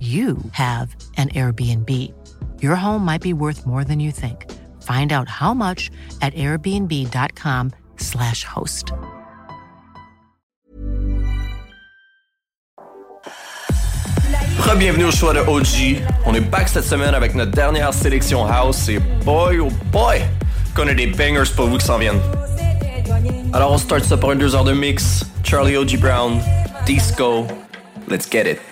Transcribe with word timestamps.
you 0.00 0.38
have 0.52 0.96
an 1.16 1.28
Airbnb. 1.28 1.88
Your 2.60 2.74
home 2.74 3.04
might 3.04 3.22
be 3.22 3.32
worth 3.32 3.64
more 3.64 3.84
than 3.84 4.00
you 4.00 4.10
think. 4.10 4.50
Find 4.82 5.12
out 5.12 5.28
how 5.28 5.54
much 5.54 5.92
at 6.20 6.34
airbnb.com/slash 6.34 8.44
host. 8.44 8.92
Bienvenue 14.78 15.04
au 15.04 15.10
choix 15.10 15.34
de 15.34 15.38
OG. 15.38 16.02
On 16.24 16.34
est 16.34 16.40
back 16.40 16.66
cette 16.66 16.84
semaine 16.84 17.14
avec 17.14 17.34
notre 17.34 17.52
dernière 17.52 17.92
sélection 17.92 18.46
house 18.46 18.88
et 18.88 18.98
boy 19.24 19.60
oh 19.60 19.68
boy, 19.92 20.22
qu'on 20.74 20.88
a 20.88 20.94
des 20.94 21.08
bangers 21.08 21.52
pour 21.54 21.66
vous 21.66 21.76
qui 21.76 21.84
s'en 21.84 21.98
viennent. 21.98 22.20
Alors 23.52 23.70
on 23.70 23.78
start 23.78 24.02
ça 24.02 24.16
pour 24.16 24.32
une 24.32 24.38
deux 24.38 24.56
heures 24.56 24.64
de 24.64 24.72
mix. 24.72 25.24
Charlie 25.44 25.76
O.G. 25.76 25.98
Brown, 25.98 26.40
Disco. 26.86 27.46
Let's 28.08 28.28
get 28.28 28.50
it. 28.50 28.71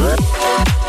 Thank. 0.00 0.79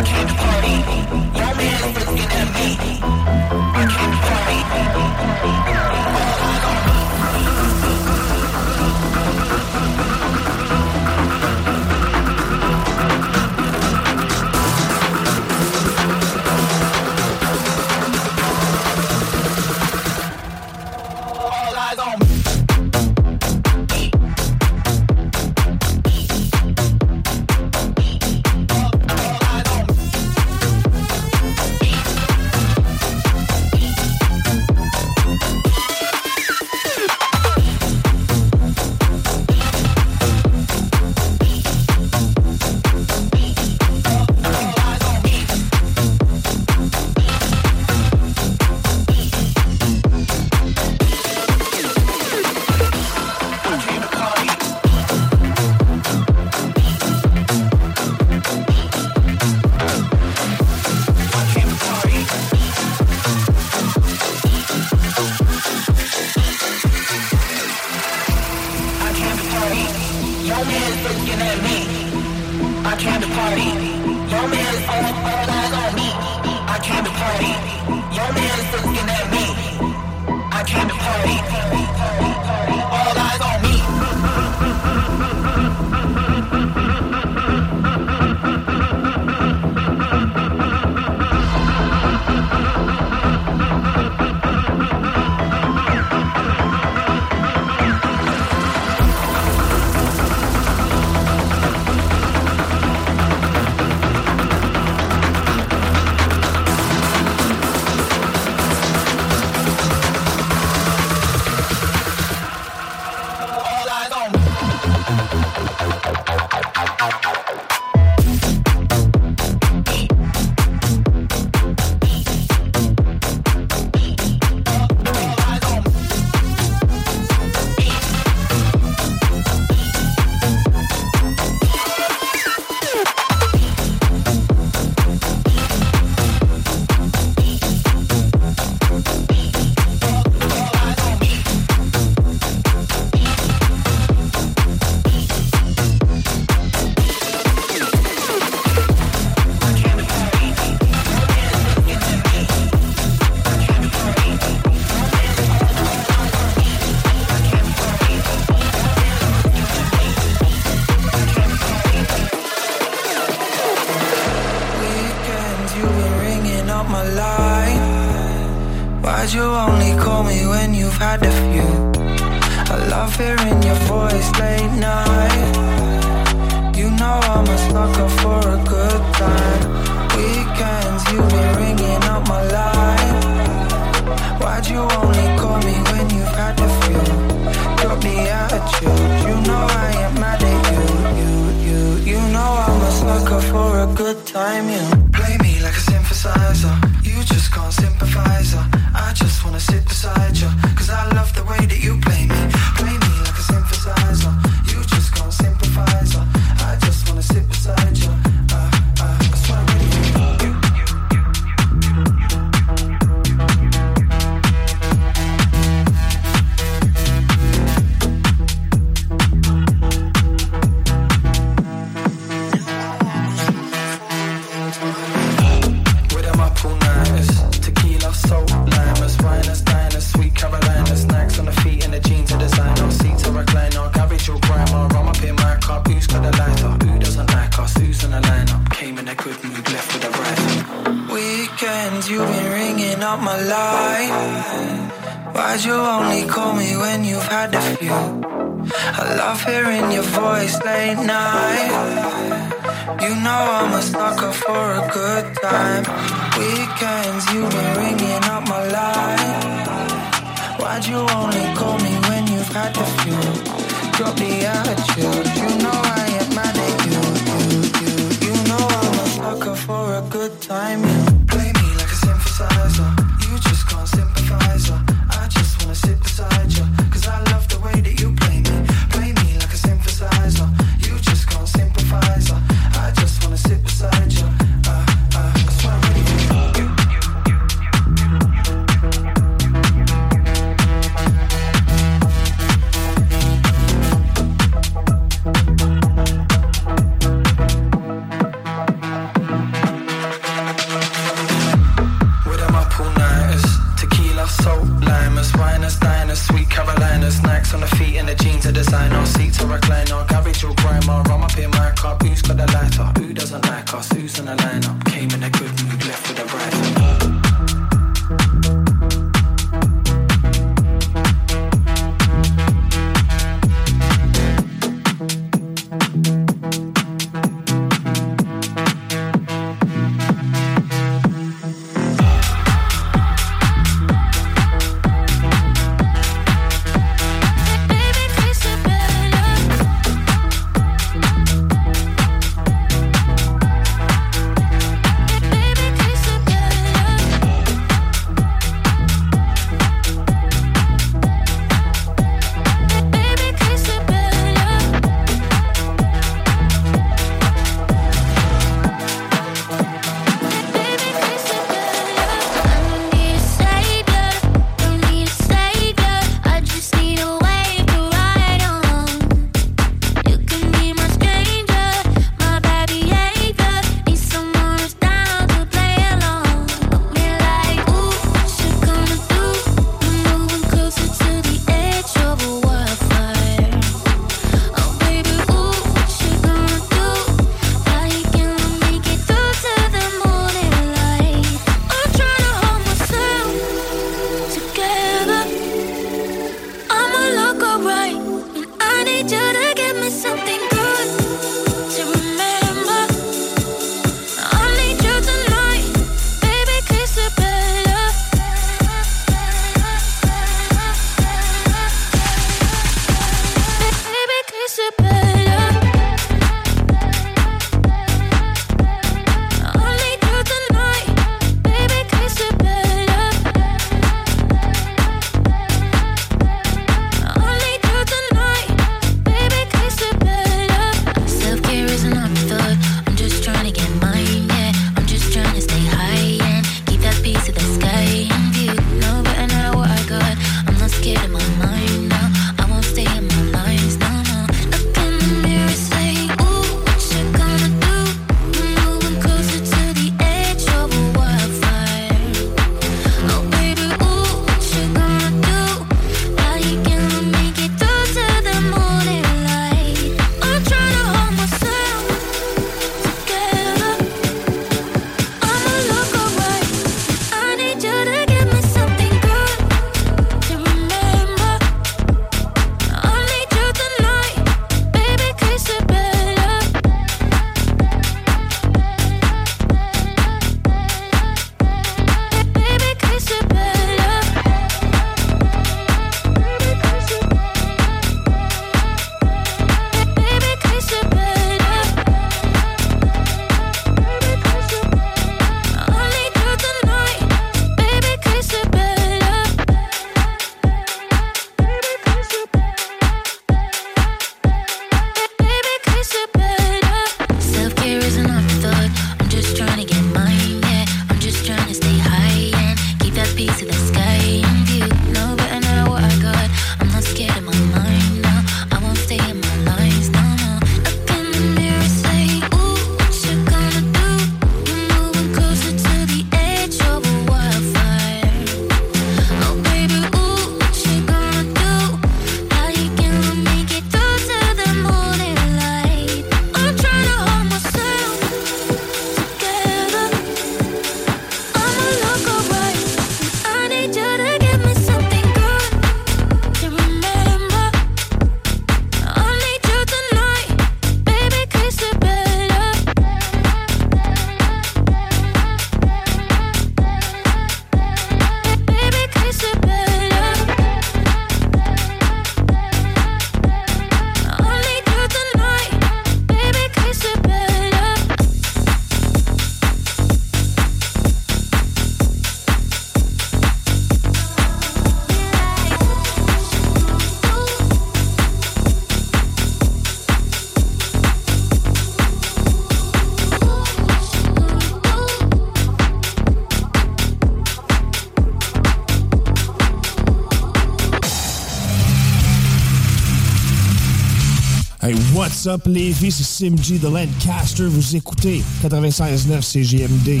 Up, 595.28 595.42
Lévis? 595.46 595.92
C'est 595.92 596.04
Sim 596.04 596.36
G 596.42 596.58
de 596.58 596.68
Lancaster. 596.68 597.44
Vous 597.44 597.76
écoutez 597.76 598.22
96.9 598.42 599.22
CGMD. 599.22 600.00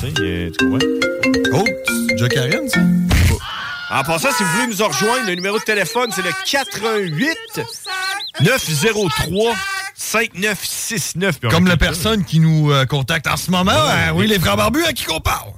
Tu? 0.00 0.52
Oh, 1.52 1.64
Jack 2.16 2.32
Karen, 2.32 2.68
ça? 2.68 2.80
En 3.90 4.02
passant, 4.02 4.28
si 4.36 4.42
vous 4.42 4.50
voulez 4.50 4.66
nous 4.76 4.84
rejoindre, 4.86 5.26
le 5.28 5.34
numéro 5.34 5.58
de 5.58 5.64
téléphone, 5.64 6.10
c'est 6.14 6.22
le 6.22 6.30
88 6.46 7.60
903 8.42 9.54
5969. 9.94 11.40
Comme 11.50 11.66
la 11.66 11.76
personne 11.76 12.24
qui 12.24 12.38
nous 12.40 12.70
euh, 12.70 12.84
contacte 12.86 13.26
en 13.26 13.36
ce 13.36 13.50
moment. 13.50 13.72
hein, 13.72 14.12
oui, 14.14 14.26
les 14.26 14.38
frères 14.38 14.56
barbus, 14.56 14.84
à 14.84 14.92
qui 14.92 15.04
qu'on 15.04 15.20
parle? 15.20 15.50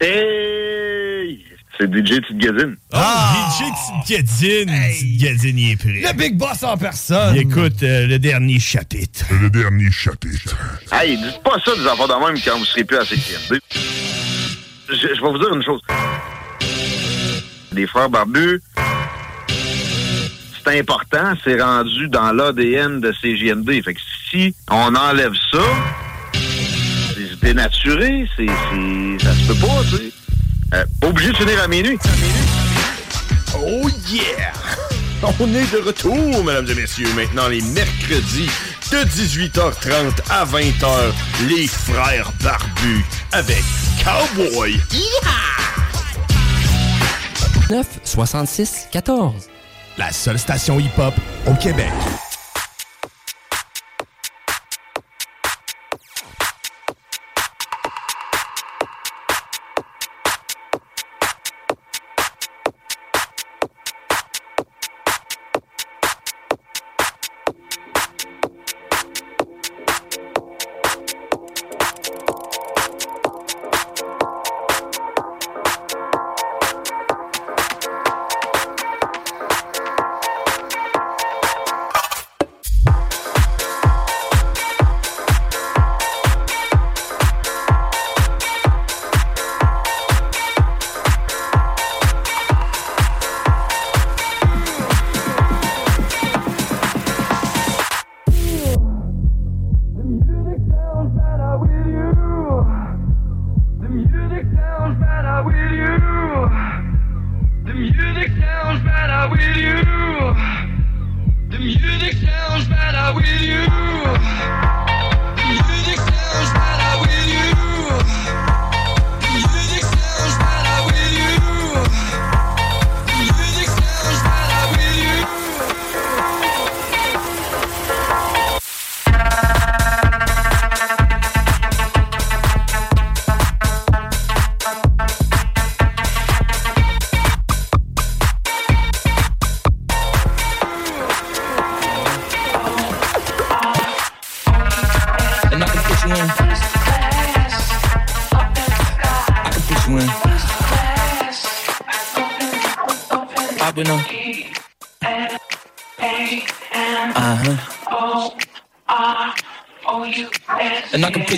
Hey! 0.00 1.44
C'est 1.78 1.86
DJ 1.86 2.20
Petite 2.20 2.38
Gazine. 2.38 2.76
Ah, 2.92 3.21
DJ 3.52 3.64
Gadzine. 4.08 4.70
Gadzine, 5.18 5.58
il 5.58 5.72
est 5.72 5.76
prêt. 5.76 6.00
Le 6.00 6.12
Big 6.16 6.38
Boss 6.38 6.62
en 6.62 6.76
personne. 6.78 7.34
Il 7.36 7.42
écoute 7.42 7.82
euh, 7.82 8.06
le 8.06 8.18
dernier 8.18 8.58
chapitre. 8.58 9.26
Le 9.42 9.50
dernier 9.50 9.90
chapitre. 9.90 10.56
Hey, 10.90 11.18
dites 11.18 11.42
pas 11.42 11.56
ça 11.62 11.72
des 11.76 11.86
enfants 11.86 12.08
de 12.08 12.26
même 12.26 12.40
quand 12.42 12.58
vous 12.58 12.64
serez 12.64 12.84
plus 12.84 12.96
à 12.96 13.04
CQMD. 13.04 13.60
Je, 14.88 14.94
je 14.94 15.06
vais 15.06 15.20
vous 15.20 15.38
dire 15.38 15.54
une 15.54 15.62
chose. 15.62 15.80
Les 17.72 17.86
frères 17.86 18.08
barbus, 18.08 18.62
c'est 20.64 20.78
important, 20.78 21.34
c'est 21.44 21.60
rendu 21.60 22.08
dans 22.08 22.32
l'ADN 22.32 23.00
de 23.00 23.12
CGMD. 23.20 23.82
Fait 23.84 23.92
que 23.94 24.00
si 24.30 24.54
on 24.70 24.94
enlève 24.94 25.34
ça, 25.50 25.58
c'est 26.32 27.40
dénaturé, 27.40 28.26
c'est, 28.34 28.46
c'est, 28.46 29.24
ça 29.24 29.34
se 29.34 29.46
peut 29.48 29.66
pas, 29.66 29.82
tu 29.90 29.96
sais. 29.96 30.12
Euh, 30.74 30.84
obligé 31.02 31.32
de 31.32 31.36
finir 31.36 31.62
à 31.62 31.68
minuit. 31.68 31.98
Oh 33.54 33.88
yeah! 34.08 34.52
On 35.38 35.54
est 35.54 35.72
de 35.72 35.78
retour, 35.78 36.44
mesdames 36.44 36.66
et 36.70 36.74
messieurs. 36.74 37.12
Maintenant, 37.14 37.48
les 37.48 37.60
mercredis 37.60 38.48
de 38.90 38.98
18h30 38.98 40.12
à 40.30 40.44
20h, 40.44 41.48
les 41.48 41.66
frères 41.66 42.32
barbus 42.42 43.04
avec 43.32 43.62
Cowboy. 44.02 44.80
9 47.70 47.86
66 48.04 48.88
14. 48.90 49.34
La 49.98 50.10
seule 50.12 50.38
station 50.38 50.80
hip-hop 50.80 51.14
au 51.46 51.54
Québec. 51.54 51.90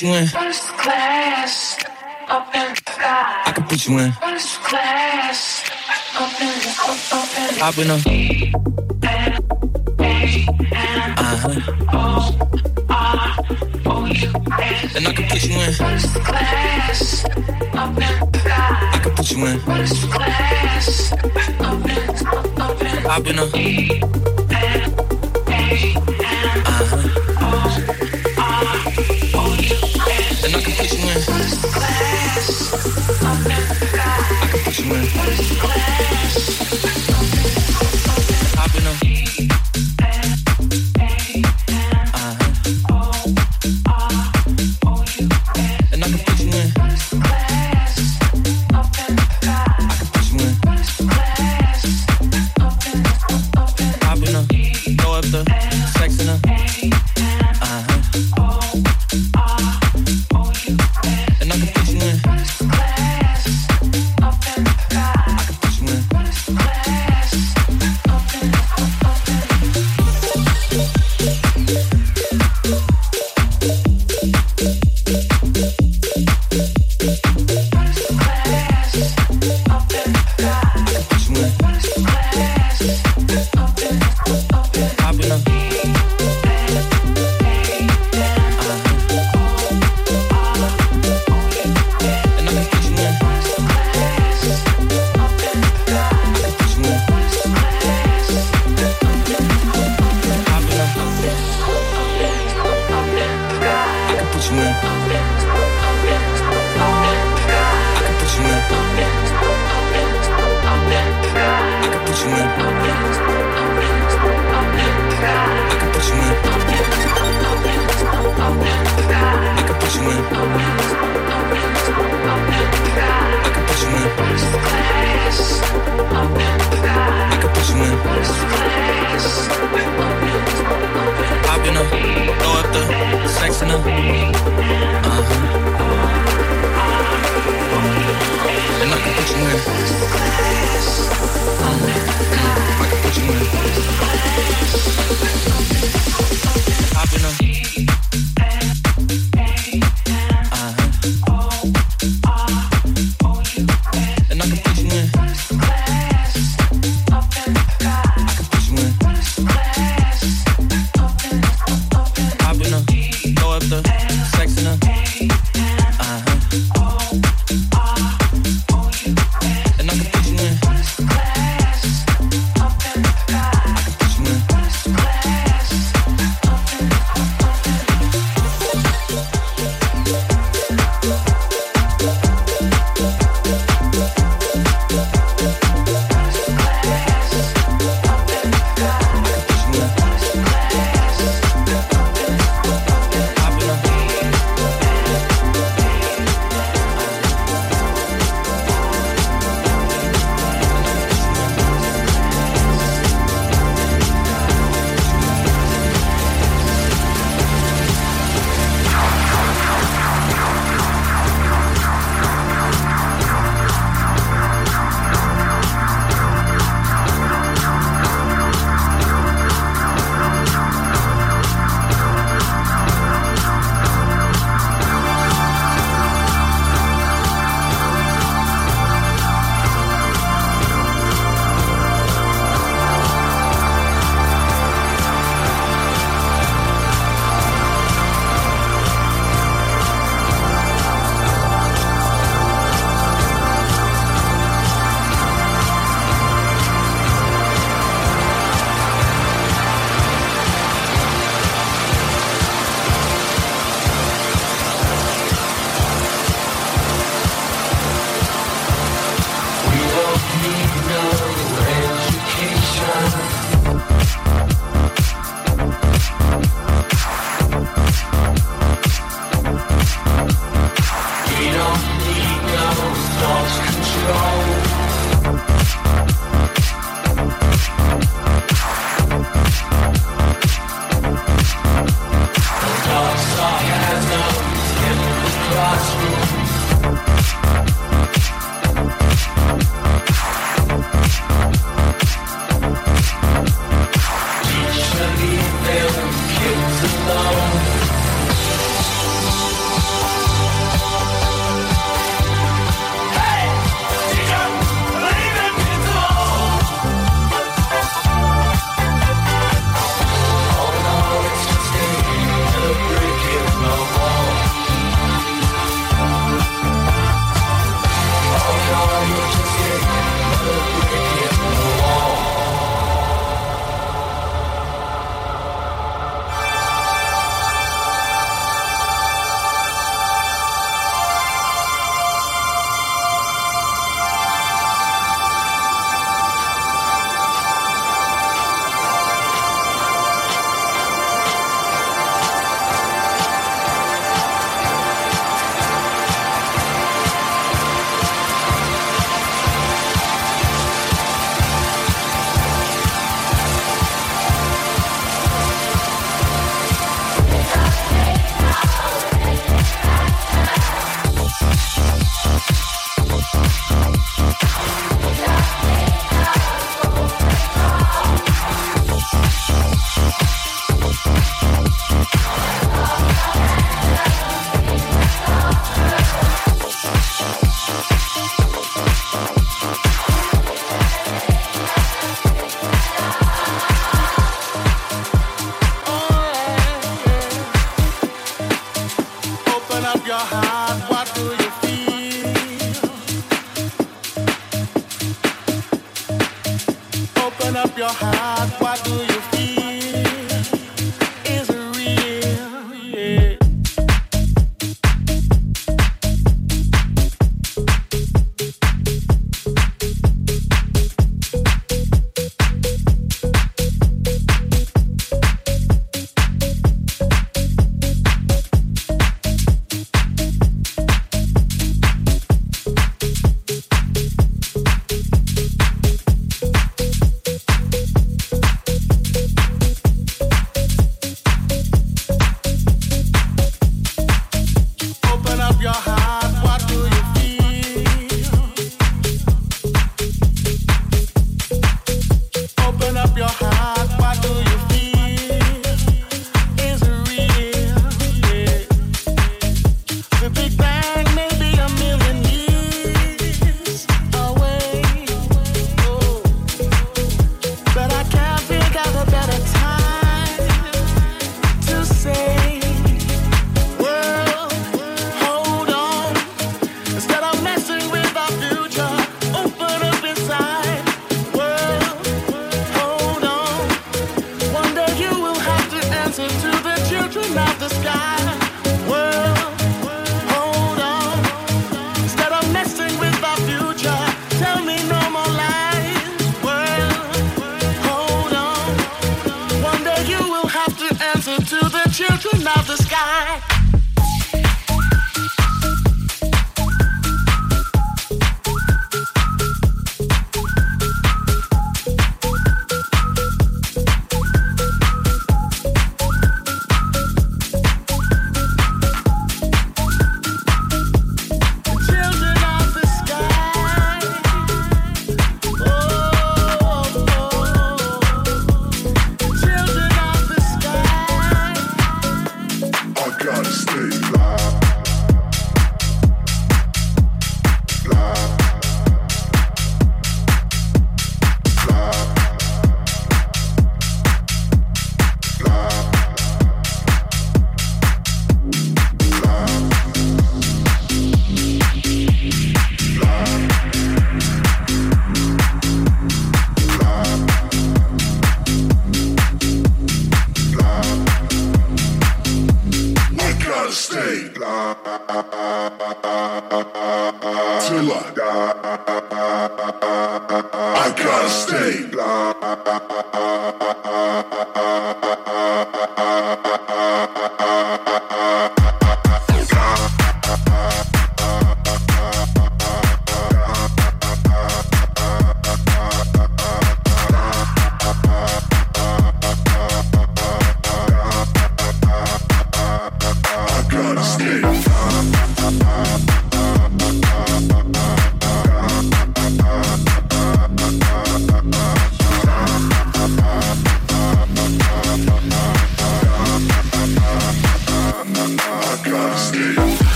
And 0.00 0.30
I 0.30 0.36
can 3.52 3.64
put 3.64 3.86
you 3.88 3.98
in. 3.98 4.12
I 4.12 4.22
can 4.22 4.36
put 4.94 5.08
you 5.10 5.18
in. 7.48 7.60
I've 7.60 7.74
been 7.74 7.90
on. 7.90 8.00
Uh 11.18 11.36
huh. 11.36 11.54
And 14.94 15.06
I 15.08 15.12
can 15.12 15.24
put 15.28 15.44
you 15.44 15.56
in. 15.56 15.72
First 15.72 16.14
class 16.24 17.24
up 17.74 17.90
in 17.90 18.30
the 18.30 18.38
sky. 18.38 18.90
I 18.92 18.98
can 19.02 19.12
put 19.16 19.30
you 19.32 19.46
in. 19.46 19.58
First 19.60 20.10
class 20.12 21.12
up 21.12 21.22
in 21.24 21.86
the 21.86 23.06
I've 23.10 23.24
been 23.24 23.38
on. 23.40 23.48
Uh-huh. 23.48 24.37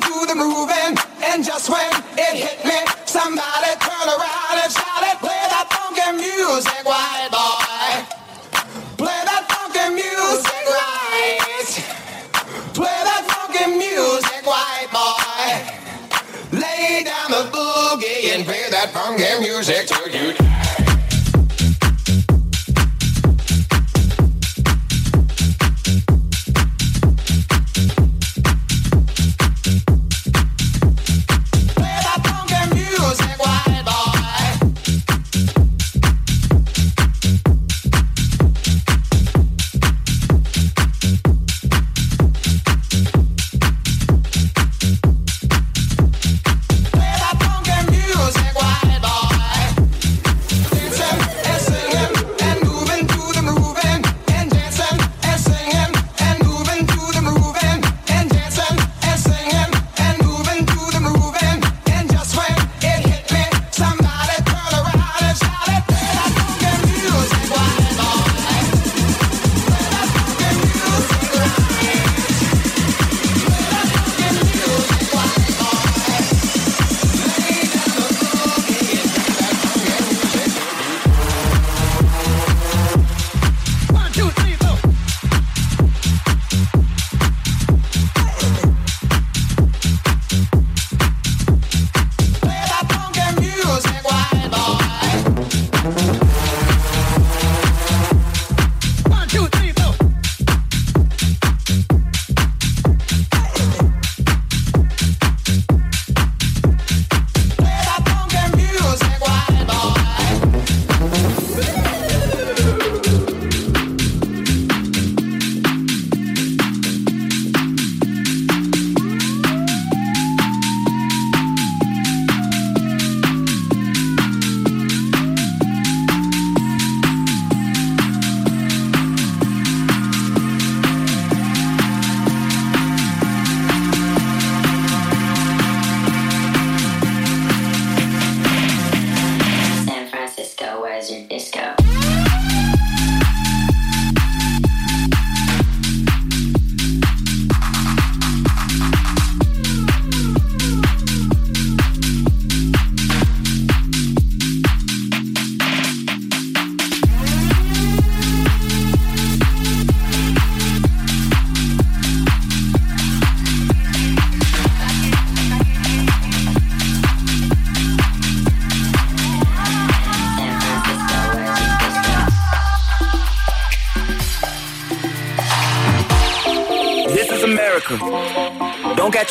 To 0.00 0.26
the 0.26 0.31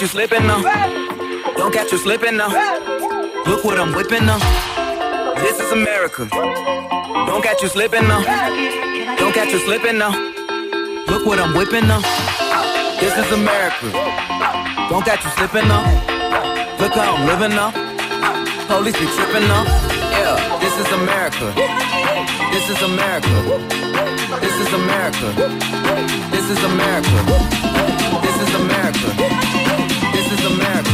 catch 0.02 0.14
you 0.16 0.20
slipping 0.20 0.48
now. 0.48 0.62
Don't 1.58 1.72
catch 1.72 1.92
you 1.92 1.98
slipping 2.00 2.36
now. 2.36 2.48
Look 3.46 3.64
what 3.64 3.80
I'm 3.80 3.94
whipping 3.94 4.26
now. 4.26 4.40
This 5.36 5.60
is 5.60 5.72
America. 5.72 6.28
Don't 6.32 7.44
catch 7.44 7.62
you 7.62 7.68
slipping 7.68 8.08
now. 8.08 8.24
Don't 9.18 9.32
catch 9.32 9.52
you 9.52 9.60
slipping 9.60 10.00
now. 10.00 10.10
Look 11.06 11.28
what 11.28 11.38
I'm 11.38 11.54
whipping 11.56 11.86
now. 11.86 12.02
This 13.00 13.16
is 13.16 13.32
America. 13.32 13.92
Don't 14.90 15.06
catch 15.06 15.24
you 15.24 15.30
slipping 15.38 15.68
now. 15.68 15.86
Look 16.80 16.94
how 16.94 17.14
I'm 17.14 17.28
living 17.28 17.56
now. 17.56 17.70
Police 18.66 18.98
be 18.98 19.06
tripping 19.06 19.48
now. 19.48 19.66
Yeah, 20.18 20.58
this 20.62 20.76
is 20.82 20.92
America. 20.94 21.54
This 22.50 22.70
is 22.74 22.82
America. 22.82 23.30
This 24.42 24.56
is 24.66 24.74
America. 24.74 25.28
This 26.32 26.50
is 26.50 26.64
America. 26.64 27.20
This 28.24 28.42
is 28.42 28.56
America. 28.56 29.71
This 30.32 30.40
is 30.40 30.46
America. 30.46 30.92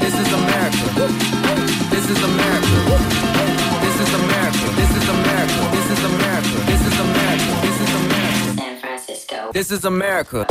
This 0.00 0.14
is 0.20 0.32
America. 0.34 0.84
This 1.88 2.10
is 2.10 2.22
America. 2.22 2.76
This 3.80 4.00
is 4.00 4.12
America. 4.12 4.68
This 4.76 4.90
is 4.90 5.08
America. 5.08 5.60
This 5.72 5.90
is 5.90 6.04
America. 6.04 6.52
This 6.66 6.82
is 6.84 7.00
America. 7.00 7.48
This 7.62 7.80
is 7.80 7.94
America. 7.94 8.52
San 8.58 8.76
Francisco. 8.80 9.50
This 9.52 9.70
is 9.70 9.84
America. 9.86 10.46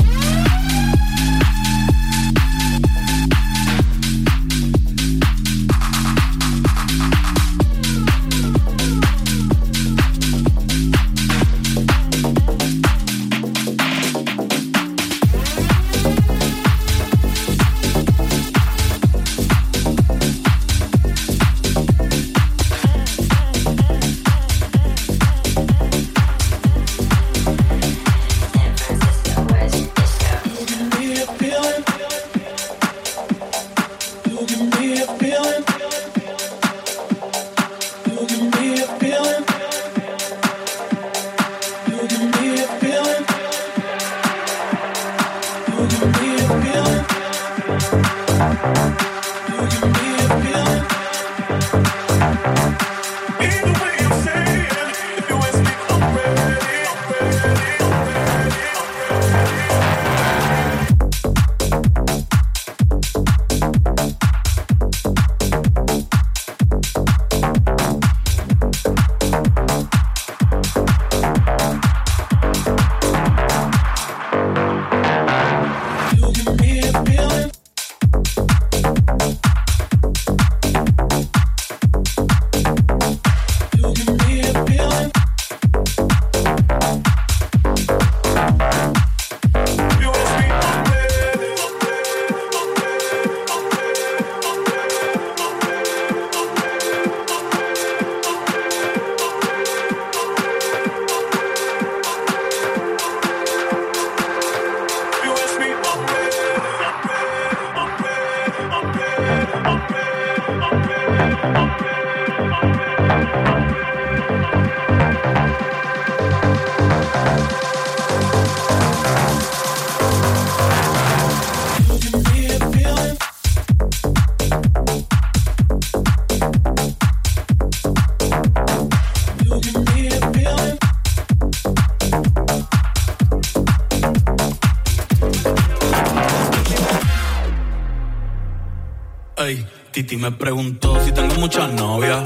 Ey, 139.39 139.63
Titi 139.91 140.17
me 140.17 140.31
preguntó 140.31 140.99
si 141.05 141.11
tengo 141.11 141.35
muchas 141.35 141.71
novias. 141.73 142.23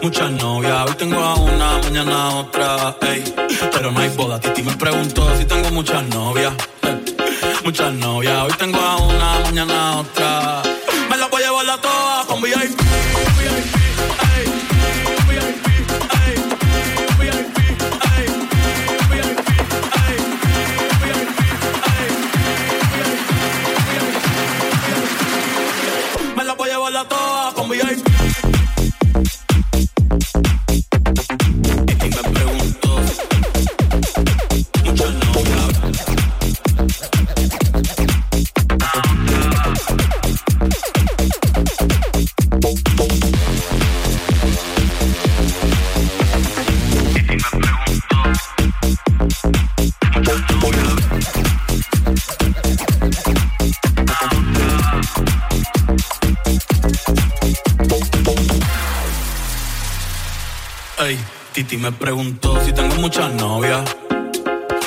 Muchas 0.00 0.30
novias, 0.30 0.88
hoy 0.88 0.94
tengo 0.96 1.20
a 1.20 1.34
una, 1.34 1.78
mañana 1.80 2.30
otra, 2.30 2.96
ey. 3.02 3.22
Pero 3.70 3.92
no 3.92 4.00
hay 4.00 4.08
boda. 4.16 4.40
Titi 4.40 4.62
me 4.62 4.74
preguntó 4.74 5.28
si 5.36 5.44
tengo 5.44 5.70
muchas 5.70 6.02
novias. 6.08 6.54
Muchas 7.62 7.92
novias, 7.92 8.42
hoy 8.42 8.52
tengo 8.58 8.78
a 8.80 8.96
una, 8.96 9.38
mañana 9.40 9.98
otra. 9.98 10.62
Me 11.10 11.16
la 11.18 11.26
voy 11.26 11.42
a 11.42 11.46
llevar 11.46 11.68
a 11.68 11.78
todas 11.78 12.24
con 12.24 12.40
VIP. 12.40 12.77
Titi 61.58 61.76
me 61.76 61.90
preguntó 61.90 62.64
si 62.64 62.72
tengo 62.72 62.94
muchas 62.94 63.34
novias. 63.34 63.82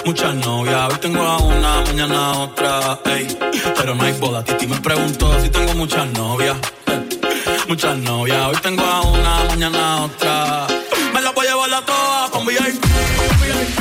Muchas 0.06 0.34
novias, 0.36 0.90
hoy 0.90 1.00
tengo 1.02 1.22
a 1.22 1.38
una, 1.40 1.82
mañana 1.82 2.28
a 2.28 2.38
otra, 2.44 3.00
ey. 3.14 3.28
Pero 3.76 3.94
no 3.94 4.04
hay 4.04 4.14
boda. 4.14 4.42
Titi 4.42 4.68
me 4.68 4.80
preguntó 4.80 5.38
si 5.42 5.50
tengo 5.50 5.74
muchas 5.74 6.10
novias. 6.14 6.56
Muchas 7.68 7.98
novias, 7.98 8.48
hoy 8.48 8.56
tengo 8.64 8.86
a 8.86 9.02
una, 9.02 9.44
mañana 9.50 9.98
a 9.98 10.02
otra. 10.04 10.68
Me 11.14 11.22
la 11.22 11.32
voy 11.32 11.46
a 11.46 11.50
llevar 11.50 11.74
a 11.74 11.86
todas 11.86 12.30
con 12.30 12.46
VIP. 12.46 12.58
VIP, 12.58 13.80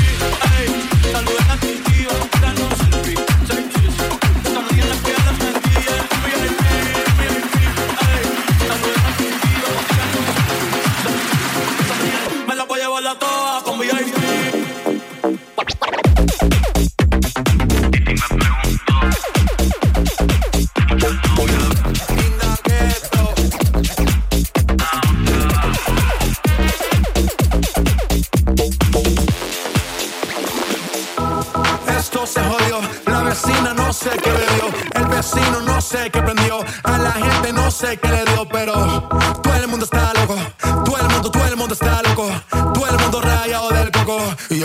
ey. 0.58 0.89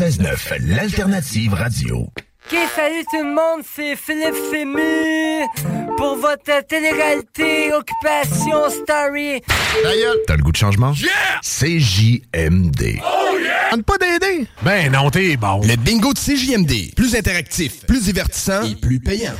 96.9, 0.00 0.66
l'alternative 0.74 1.52
radio. 1.52 1.98
Ok, 1.98 2.58
salut 2.74 3.04
tout 3.10 3.22
le 3.22 3.34
monde, 3.34 3.62
c'est 3.70 3.96
Philippe 3.96 4.34
Fému 4.50 5.44
pour 5.98 6.16
votre 6.16 6.66
télé-réalité 6.66 7.70
Occupation 7.74 8.70
Story. 8.70 9.42
T'as 10.26 10.36
le 10.36 10.42
goût 10.42 10.52
de 10.52 10.56
changement? 10.56 10.94
Yeah! 10.94 11.10
CJMD. 11.42 12.98
Oh 13.04 13.36
yeah! 13.42 13.76
pas 13.82 13.98
d'aider? 13.98 14.46
Ben 14.62 14.90
non, 14.90 15.10
t'es 15.10 15.36
bon. 15.36 15.60
Le 15.60 15.76
bingo 15.76 16.14
de 16.14 16.18
CJMD. 16.18 16.94
Plus 16.96 17.14
interactif, 17.14 17.84
plus 17.84 18.04
divertissant 18.04 18.62
et 18.62 18.76
plus 18.76 19.00
payant. 19.00 19.34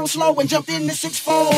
Real 0.00 0.08
slow 0.08 0.34
and 0.40 0.48
jumped 0.48 0.70
in 0.70 0.86
the 0.86 0.94
six 0.94 1.18
four. 1.18 1.50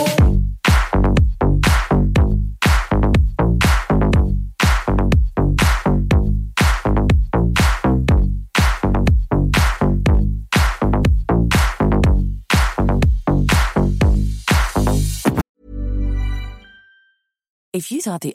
If 17.72 17.90
you 17.90 18.02
thought 18.02 18.20
the 18.20 18.34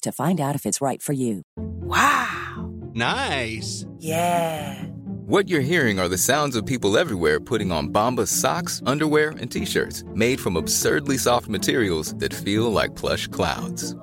to 0.00 0.12
find 0.12 0.40
out 0.40 0.54
if 0.54 0.66
it's 0.66 0.80
right 0.80 1.02
for 1.02 1.12
you. 1.12 1.42
Wow! 1.56 2.72
Nice. 2.94 3.86
Yeah. 3.98 4.84
What 5.26 5.48
you're 5.48 5.60
hearing 5.62 5.98
are 5.98 6.08
the 6.08 6.18
sounds 6.18 6.54
of 6.54 6.66
people 6.66 6.98
everywhere 6.98 7.40
putting 7.40 7.72
on 7.72 7.88
Bombas 7.88 8.28
socks, 8.28 8.82
underwear, 8.84 9.30
and 9.30 9.50
t-shirts 9.50 10.04
made 10.14 10.38
from 10.38 10.56
absurdly 10.56 11.16
soft 11.16 11.48
materials 11.48 12.14
that 12.16 12.34
feel 12.34 12.70
like 12.70 12.94
plush 12.94 13.26
clouds. 13.28 13.96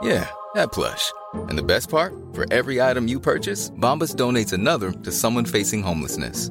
Yeah, 0.00 0.30
that 0.54 0.70
plush. 0.70 1.12
And 1.34 1.58
the 1.58 1.64
best 1.64 1.90
part? 1.90 2.14
For 2.32 2.46
every 2.52 2.80
item 2.80 3.08
you 3.08 3.18
purchase, 3.18 3.70
Bombas 3.70 4.14
donates 4.14 4.52
another 4.52 4.92
to 4.92 5.10
someone 5.12 5.44
facing 5.44 5.82
homelessness. 5.82 6.50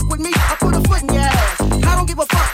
fuck 0.00 0.10
with 0.10 0.20
me, 0.20 0.30
I 0.34 0.56
put 0.58 0.74
a 0.74 0.80
foot 0.88 1.02
in 1.02 1.14
your 1.14 1.22
ass. 1.22 1.60
I 1.60 1.94
don't 1.96 2.06
give 2.06 2.18
a 2.18 2.26
fuck 2.26 2.49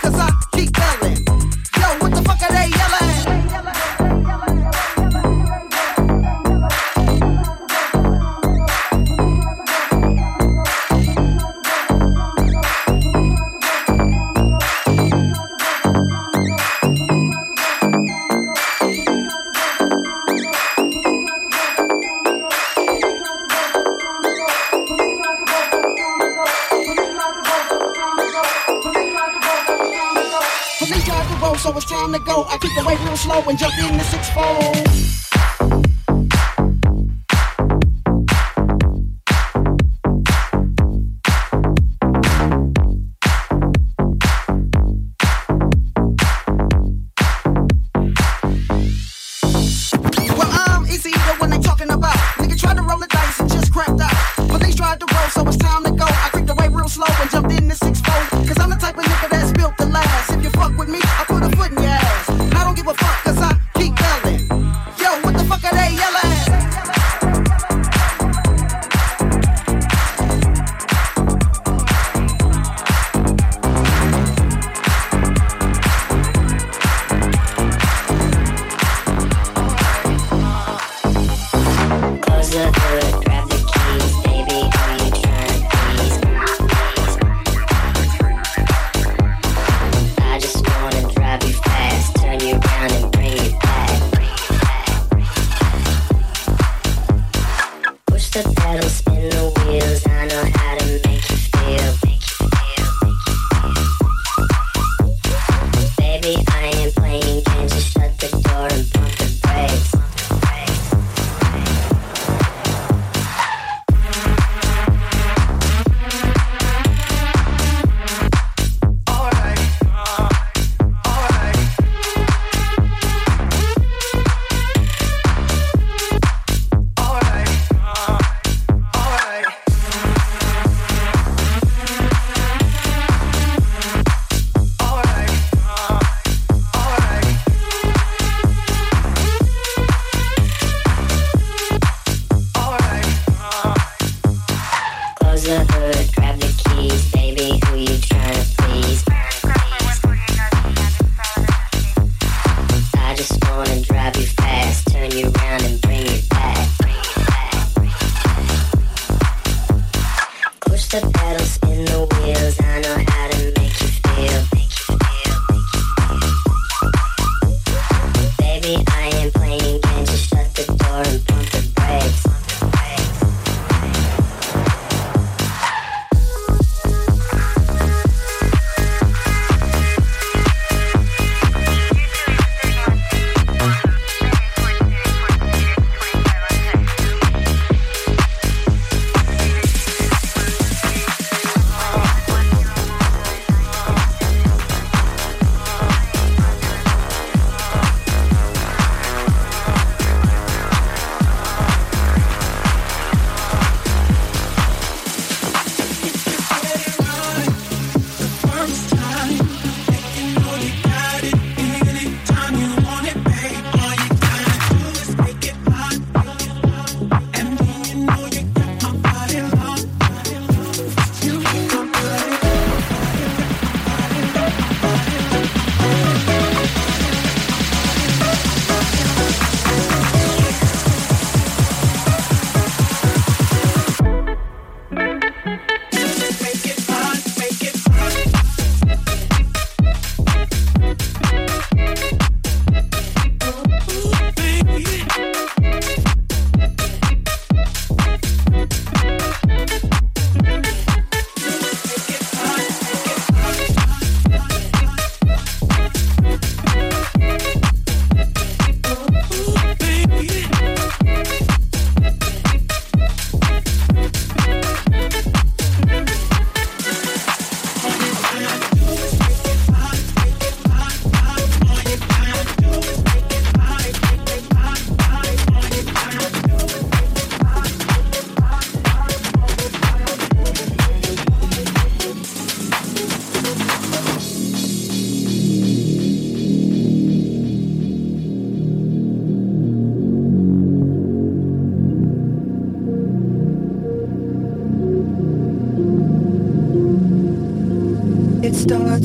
when 33.47 33.57
jumping 33.57 33.86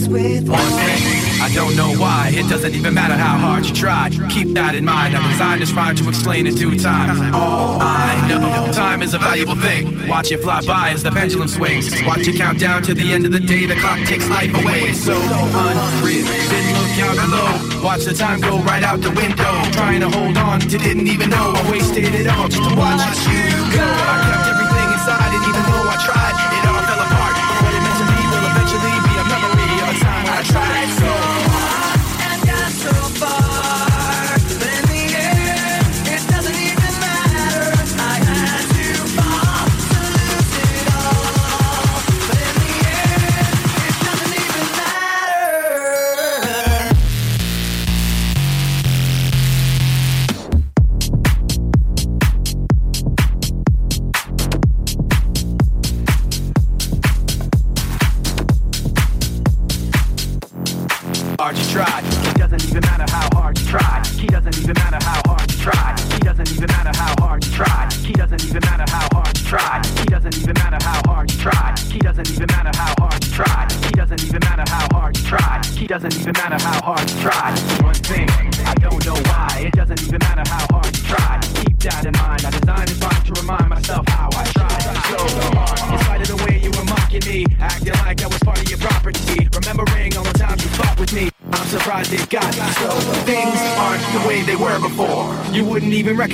starts 0.01 0.13
with 0.13 0.49
One 0.49 0.59
thing, 0.59 1.41
I 1.41 1.51
don't 1.53 1.75
know 1.75 1.93
why. 1.99 2.31
It 2.33 2.49
doesn't 2.49 2.73
even 2.73 2.93
matter 2.93 3.15
how 3.15 3.37
hard 3.37 3.65
you 3.65 3.73
try. 3.73 4.09
Keep 4.29 4.53
that 4.53 4.75
in 4.75 4.85
mind. 4.85 5.15
I'm 5.15 5.29
designed 5.29 5.61
this 5.61 5.71
rhyme 5.71 5.95
to 5.95 6.09
explain 6.09 6.47
in 6.47 6.55
due 6.55 6.77
time. 6.79 7.33
All 7.33 7.79
I 7.81 8.27
know, 8.27 8.71
time 8.71 9.01
is 9.01 9.13
a 9.13 9.19
valuable 9.19 9.55
thing. 9.55 10.07
Watch 10.07 10.31
it 10.31 10.41
fly 10.41 10.61
by 10.61 10.91
as 10.91 11.03
the 11.03 11.11
pendulum 11.11 11.47
swings. 11.47 11.91
Watch 12.03 12.27
it 12.27 12.37
count 12.37 12.59
down 12.59 12.83
to 12.83 12.93
the 12.93 13.11
end 13.11 13.25
of 13.25 13.31
the 13.31 13.39
day. 13.39 13.65
The 13.65 13.75
clock 13.75 13.99
takes 14.05 14.29
life 14.29 14.53
away. 14.53 14.81
It's 14.91 15.03
so 15.03 15.15
unreal. 15.15 16.25
Didn't 16.25 16.73
look 16.77 16.97
out 17.05 17.15
below. 17.15 17.83
Watch 17.83 18.05
the 18.05 18.13
time 18.13 18.39
go 18.41 18.59
right 18.59 18.83
out 18.83 19.01
the 19.01 19.11
window. 19.11 19.53
Trying 19.71 20.01
to 20.01 20.09
hold 20.09 20.37
on 20.37 20.59
to 20.61 20.77
didn't 20.77 21.07
even 21.07 21.29
know 21.29 21.53
I 21.55 21.71
wasted 21.71 22.13
it 22.15 22.27
all 22.27 22.47
just 22.47 22.69
to 22.69 22.75
watch 22.75 23.27
you 23.27 23.77
go. 23.77 24.20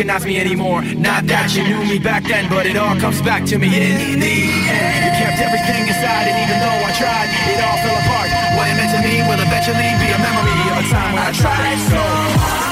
Recognize 0.08 0.26
me 0.26 0.40
anymore. 0.40 0.82
Not 0.96 1.28
that 1.28 1.52
you 1.54 1.64
knew 1.68 1.84
me 1.84 2.00
back 2.00 2.24
then, 2.24 2.48
but 2.50 2.66
it 2.66 2.78
all 2.78 2.96
comes 2.96 3.22
back 3.22 3.44
to 3.52 3.58
me 3.58 3.68
in 3.68 4.20
the 4.20 4.36
end. 4.72 5.04
You 5.04 5.12
kept 5.20 5.40
everything 5.44 5.84
inside, 5.84 6.32
and 6.32 6.38
even 6.48 6.58
though 6.64 6.88
I 6.88 6.92
tried, 6.96 7.28
it 7.52 7.60
all 7.60 7.78
fell 7.84 8.00
apart. 8.00 8.30
What 8.56 8.72
it 8.72 8.76
meant 8.80 8.92
to 8.96 9.02
me 9.04 9.20
will 9.28 9.42
eventually 9.44 9.92
be 10.00 10.08
a 10.08 10.20
memory 10.24 10.56
of 10.72 10.80
a 10.80 10.86
time 10.88 11.12
when 11.12 11.24
I 11.24 11.32
tried 11.36 11.80
so 11.92 12.00
hard 12.00 12.67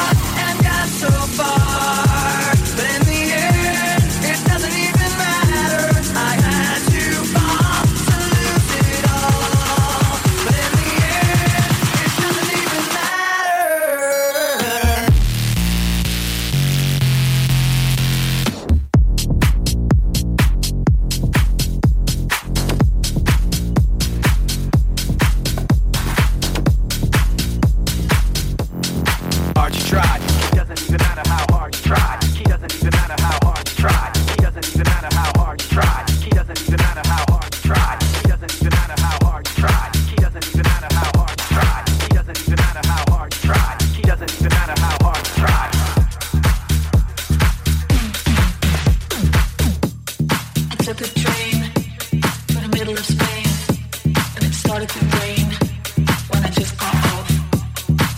when 54.87 56.43
I 56.43 56.49
just 56.49 56.77
got 56.77 56.93
off. 56.93 57.29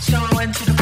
So 0.02 0.18
I 0.18 0.36
went 0.36 0.54
to 0.56 0.64
the 0.66 0.77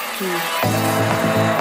Espírito. 0.00 1.59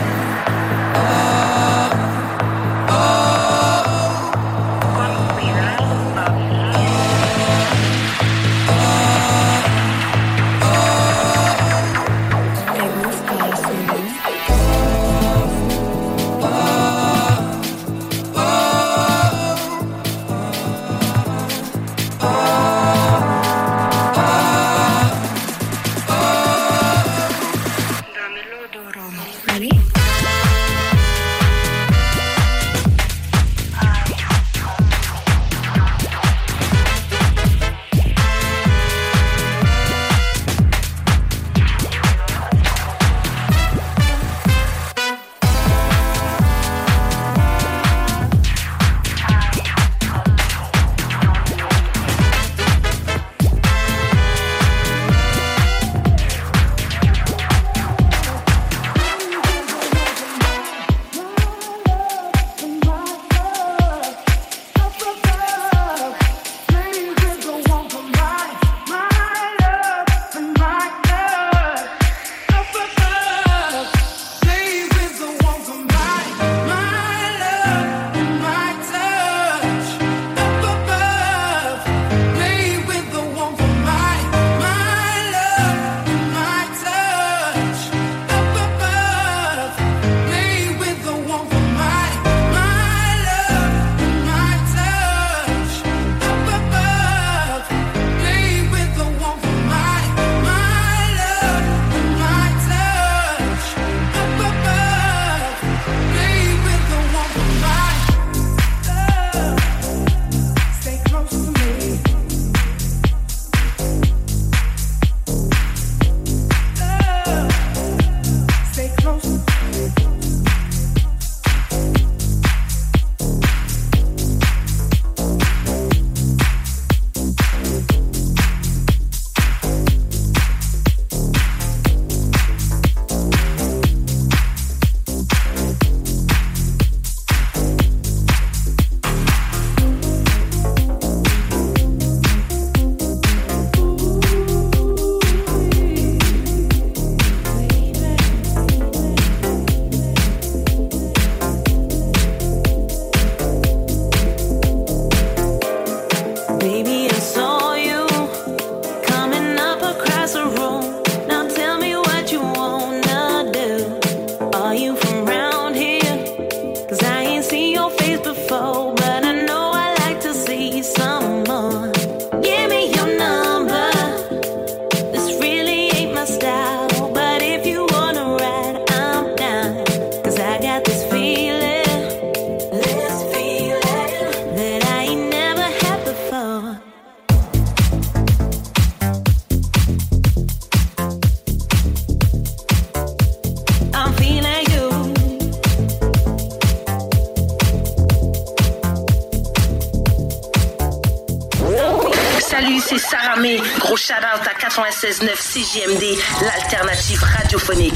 96.9 205.01 205.29
CJMD, 205.37 206.19
l'alternative 206.43 207.23
radiophonique. 207.23 207.93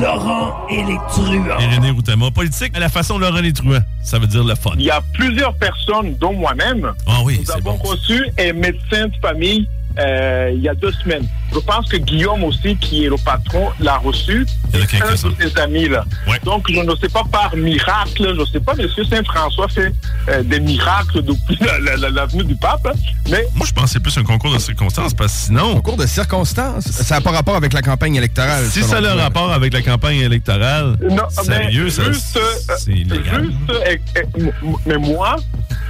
Laurent 0.00 0.66
et 0.70 0.82
les 0.82 0.96
truands. 1.10 1.58
Et 1.58 1.74
René 1.74 1.90
Routama, 1.90 2.30
politique 2.30 2.74
à 2.74 2.80
la 2.80 2.88
façon 2.88 3.18
Laurent 3.18 3.40
les 3.40 3.52
truands. 3.52 3.80
Ça 4.02 4.18
veut 4.18 4.26
dire 4.26 4.42
le 4.42 4.54
fun. 4.54 4.70
Il 4.78 4.84
y 4.84 4.90
a 4.90 5.02
plusieurs 5.12 5.54
personnes, 5.54 6.14
dont 6.18 6.32
moi-même, 6.32 6.90
Ah 7.06 7.18
oui, 7.22 7.42
nous 7.44 7.50
avons 7.52 7.76
reçu 7.76 8.26
un 8.38 8.54
médecin 8.54 9.08
de 9.08 9.16
famille 9.20 9.68
euh, 9.98 10.52
il 10.54 10.62
y 10.62 10.68
a 10.68 10.74
deux 10.74 10.92
semaines. 10.92 11.26
Je 11.56 11.60
pense 11.60 11.88
que 11.88 11.96
Guillaume 11.96 12.44
aussi, 12.44 12.76
qui 12.76 13.04
est 13.06 13.08
le 13.08 13.16
patron, 13.16 13.70
l'a 13.80 13.96
reçu. 13.96 14.46
Il 14.74 14.80
y 14.80 14.82
en 15.02 15.06
a 15.06 15.08
un 15.08 15.12
de 15.12 15.16
ses 15.40 15.58
amis 15.58 15.88
là. 15.88 16.04
Donc 16.44 16.66
je 16.70 16.78
ne 16.80 16.94
sais 16.96 17.08
pas 17.08 17.22
par 17.32 17.56
miracle, 17.56 18.34
je 18.34 18.40
ne 18.40 18.44
sais 18.44 18.60
pas, 18.60 18.74
Monsieur 18.74 19.04
Saint-François 19.04 19.66
fait 19.68 19.94
euh, 20.28 20.42
des 20.42 20.60
miracles 20.60 21.22
depuis 21.22 21.56
la, 21.62 21.78
la- 21.78 21.96
la- 21.96 22.10
la 22.10 22.26
venue 22.26 22.44
du 22.44 22.56
pape, 22.56 22.86
hein. 22.86 22.92
mais 23.30 23.46
Moi, 23.54 23.66
je 23.66 23.72
pense 23.72 23.84
que 23.84 23.90
c'est 23.92 24.00
plus 24.00 24.18
un 24.18 24.22
concours 24.24 24.52
de 24.52 24.58
circonstances 24.58 25.14
parce 25.14 25.32
que 25.32 25.38
sinon. 25.46 25.74
Concours 25.76 25.96
de 25.96 26.06
circonstances? 26.06 26.84
Ça 26.90 27.14
n'a 27.16 27.20
pas 27.22 27.30
rapport 27.30 27.56
avec 27.56 27.72
la 27.72 27.80
campagne 27.80 28.16
électorale. 28.16 28.66
Si 28.70 28.82
ça 28.82 28.98
a 28.98 29.00
le 29.00 29.12
rapport 29.12 29.50
avec 29.52 29.72
la 29.72 29.80
campagne 29.80 30.18
électorale, 30.18 30.96
Non, 31.10 31.28
sérieux, 31.30 31.84
mais 31.84 31.90
ça, 31.90 32.12
juste, 32.12 32.36
euh, 32.36 32.74
c'est 32.78 32.92
illégal. 32.92 33.44
Juste, 33.46 33.70
euh, 33.70 33.96
euh, 34.38 34.50
mais 34.84 34.98
moi, 34.98 35.36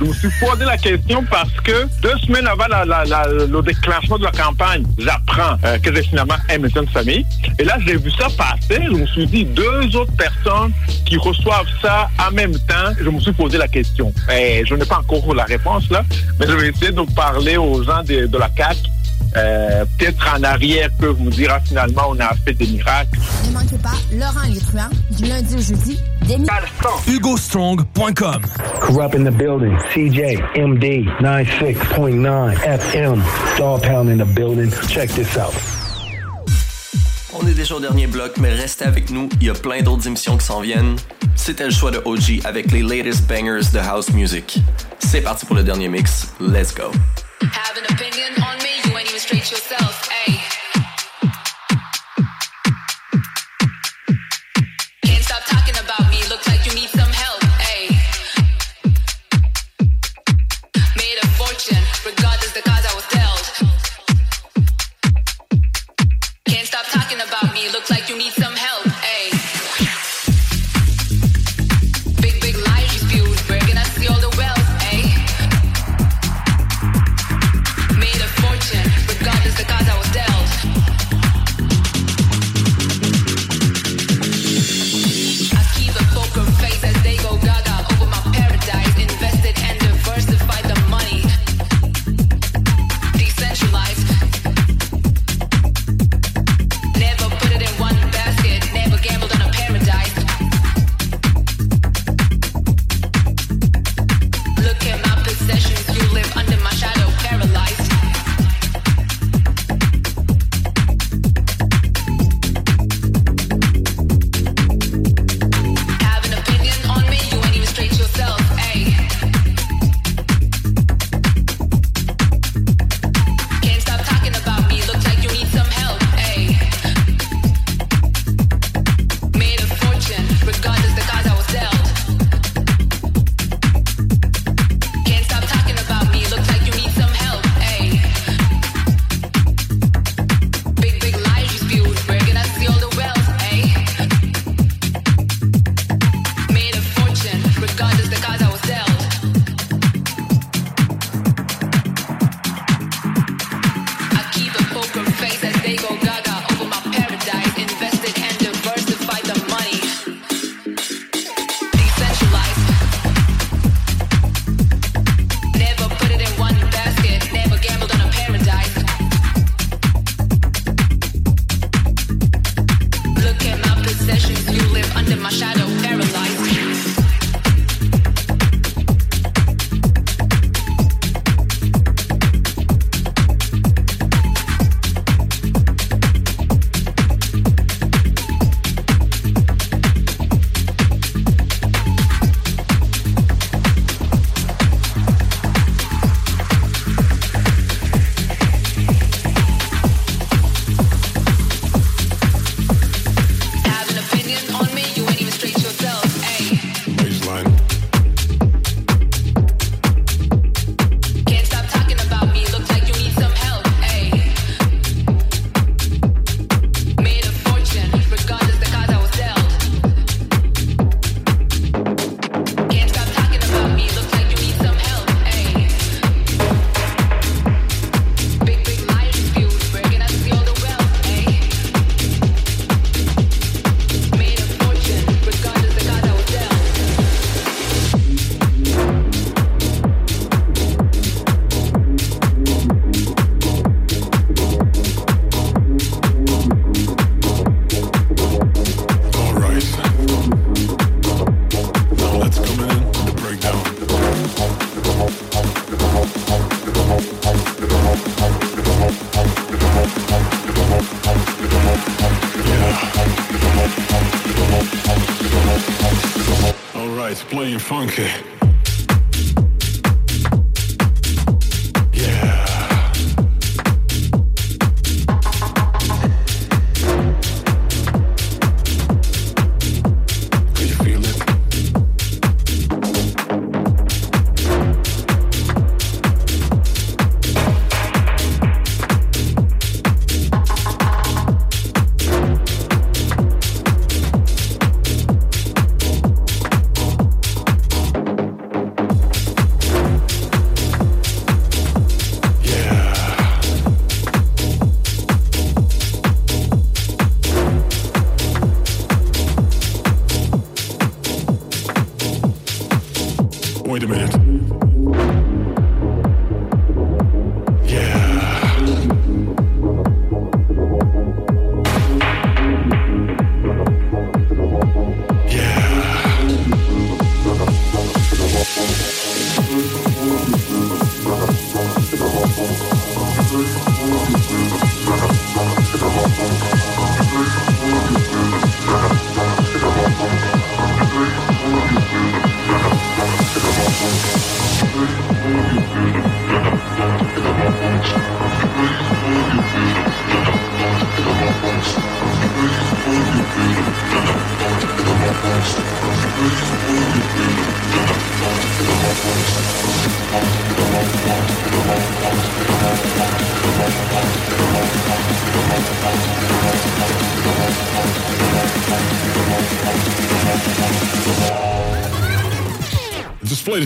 je 0.00 0.04
me 0.04 0.12
suis 0.14 0.28
posé 0.40 0.64
la 0.64 0.76
question 0.76 1.24
parce 1.28 1.50
que 1.64 1.86
deux 2.02 2.16
semaines 2.24 2.46
avant 2.46 2.66
la- 2.68 2.84
la- 2.84 3.04
la- 3.04 3.26
le 3.28 3.62
déclenchement 3.62 4.18
de 4.18 4.24
la 4.24 4.30
campagne, 4.32 4.84
j'apprends 4.98 5.55
euh, 5.64 5.78
que 5.78 5.94
j'ai 5.94 6.02
finalement 6.02 6.36
de 6.82 6.90
famille. 6.90 7.24
Et 7.58 7.64
là, 7.64 7.78
j'ai 7.86 7.96
vu 7.96 8.10
ça 8.12 8.28
passer. 8.36 8.82
Je 8.84 8.92
me 8.92 9.06
suis 9.06 9.26
dit, 9.26 9.44
deux 9.44 9.96
autres 9.96 10.14
personnes 10.16 10.72
qui 11.04 11.16
reçoivent 11.16 11.68
ça 11.80 12.08
en 12.18 12.32
même 12.32 12.54
temps. 12.60 12.92
Je 13.00 13.08
me 13.08 13.20
suis 13.20 13.32
posé 13.32 13.58
la 13.58 13.68
question. 13.68 14.12
Et 14.32 14.64
je 14.64 14.74
n'ai 14.74 14.84
pas 14.84 14.98
encore 14.98 15.34
la 15.34 15.44
réponse 15.44 15.90
là, 15.90 16.02
mais 16.38 16.46
je 16.46 16.52
vais 16.52 16.68
essayer 16.68 16.92
de 16.92 17.02
parler 17.14 17.56
aux 17.56 17.82
gens 17.82 18.02
de, 18.02 18.26
de 18.26 18.38
la 18.38 18.48
CAC. 18.48 18.76
Euh, 19.36 19.84
Peut-être 19.98 20.34
en 20.34 20.42
arrière 20.42 20.88
peuvent 20.98 21.20
nous 21.20 21.30
dire 21.30 21.50
ah, 21.52 21.60
finalement 21.60 22.04
on 22.08 22.18
a 22.20 22.34
fait 22.44 22.54
des 22.54 22.66
miracles. 22.66 23.18
Ne 23.46 23.52
manquez 23.52 23.76
pas 23.78 23.92
Laurent 24.12 24.48
truands 24.68 24.90
du 25.10 25.24
lundi 25.26 25.54
au 25.54 25.60
jeudi. 25.60 25.98
HugoStrong.com. 27.06 28.42
Corrupt 28.80 29.14
in 29.14 29.24
the 29.24 29.30
building. 29.36 29.76
CJ, 29.94 30.40
MD, 30.56 31.04
96.9 31.20 32.54
FM. 32.64 33.22
Dog 33.58 33.82
Pound 33.82 34.08
in 34.08 34.18
the 34.18 34.28
building. 34.34 34.70
Check 34.88 35.10
this 35.14 35.36
out. 35.36 35.52
On 37.38 37.46
est 37.46 37.54
déjà 37.54 37.74
au 37.74 37.80
dernier 37.80 38.06
bloc, 38.06 38.38
mais 38.38 38.52
restez 38.54 38.86
avec 38.86 39.10
nous, 39.10 39.28
il 39.40 39.46
y 39.46 39.50
a 39.50 39.54
plein 39.54 39.82
d'autres 39.82 40.06
émissions 40.06 40.38
qui 40.38 40.46
s'en 40.46 40.60
viennent. 40.60 40.96
C'était 41.34 41.64
le 41.66 41.70
choix 41.70 41.90
de 41.90 42.00
OG 42.04 42.40
avec 42.44 42.72
les 42.72 42.82
latest 42.82 43.26
bangers 43.26 43.68
de 43.74 43.78
house 43.78 44.08
music. 44.10 44.58
C'est 44.98 45.20
parti 45.20 45.44
pour 45.44 45.54
le 45.54 45.62
dernier 45.62 45.88
mix, 45.88 46.28
let's 46.40 46.74
go. 46.74 46.84
Have 47.42 47.76
an 47.76 47.84
opinion 47.92 48.32
on 48.38 48.56
me, 48.62 48.75
straight 49.18 49.50
yourself, 49.50 50.08
ayy. 50.10 50.25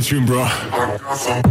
attitude, 0.00 0.24
bro. 0.24 1.49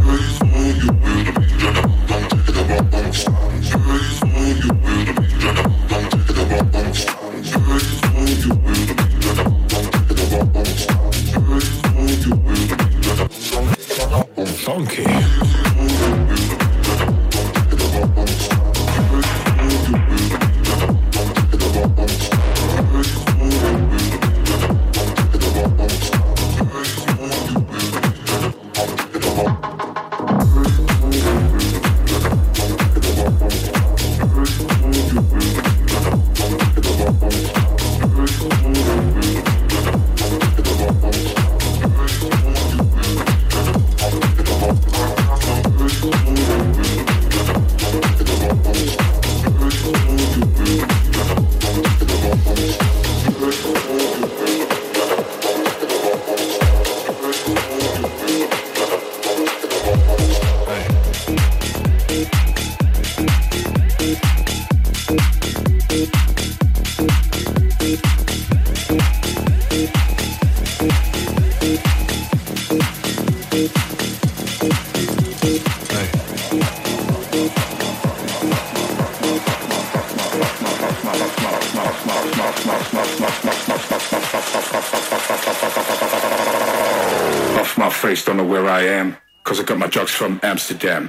Amsterdam. 90.70 91.09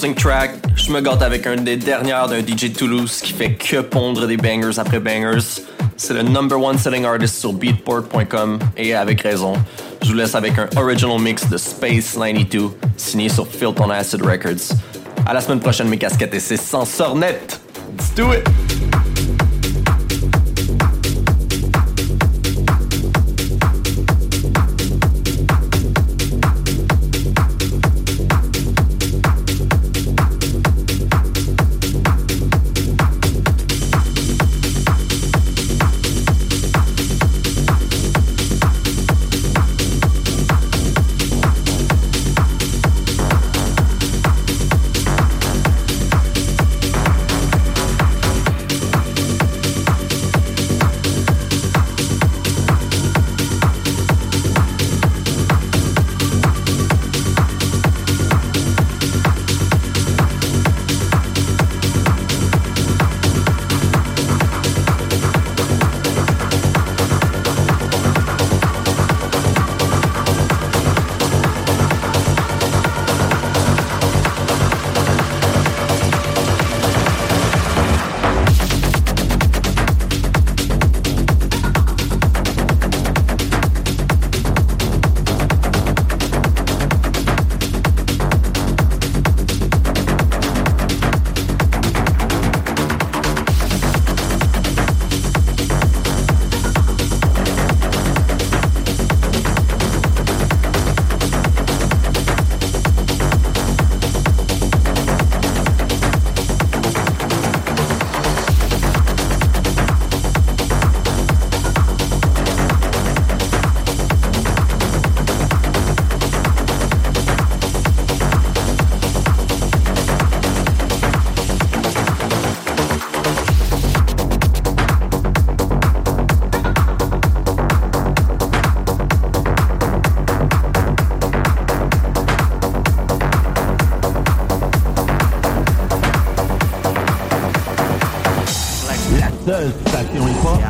Je 0.00 0.92
me 0.92 1.00
gâte 1.00 1.22
avec 1.22 1.44
un 1.46 1.56
des 1.56 1.76
dernières 1.76 2.28
d'un 2.28 2.38
DJ 2.38 2.72
Toulouse 2.72 3.20
qui 3.20 3.32
fait 3.32 3.54
que 3.54 3.80
pondre 3.80 4.28
des 4.28 4.36
bangers 4.36 4.78
après 4.78 5.00
bangers. 5.00 5.62
C'est 5.96 6.14
le 6.14 6.22
number 6.22 6.60
one 6.60 6.78
selling 6.78 7.04
artist 7.04 7.40
sur 7.40 7.52
beatport.com 7.52 8.60
et 8.76 8.94
avec 8.94 9.22
raison. 9.22 9.54
Je 10.02 10.08
vous 10.08 10.14
laisse 10.14 10.36
avec 10.36 10.52
un 10.56 10.68
original 10.76 11.18
mix 11.20 11.48
de 11.48 11.56
Space 11.56 12.14
92 12.14 12.70
signé 12.96 13.28
sur 13.28 13.48
Filth 13.48 13.80
on 13.80 13.90
Acid 13.90 14.22
Records. 14.22 14.76
À 15.26 15.34
la 15.34 15.40
semaine 15.40 15.60
prochaine, 15.60 15.88
mes 15.88 15.98
casquettes 15.98 16.34
et 16.34 16.40
c'est 16.40 16.56
censeur 16.56 17.16
net. 17.16 17.60
Let's 17.98 18.14
do 18.14 18.32
it! 18.32 18.57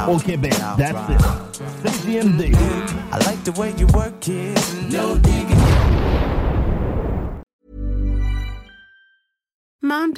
Au 0.09 0.17
Québec. 0.19 0.55
That's 0.79 1.11
it. 1.11 1.21
CJMD. 1.85 2.55
I 3.13 3.19
like 3.27 3.45
the 3.45 3.53
way 3.61 3.75
you 3.77 3.87
work 3.89 4.27
it. 4.27 4.59
No 4.91 5.17